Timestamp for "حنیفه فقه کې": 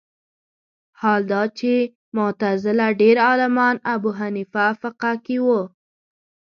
4.19-5.37